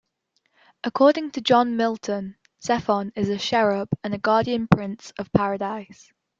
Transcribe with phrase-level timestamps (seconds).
[0.83, 6.11] According to John Milton, Zephon is a cherub and a guardian prince of Paradise.